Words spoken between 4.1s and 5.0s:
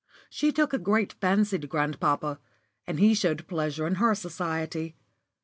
society.